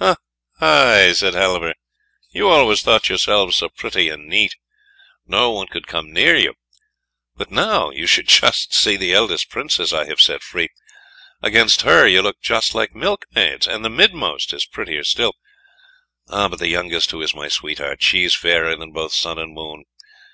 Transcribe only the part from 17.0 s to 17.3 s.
who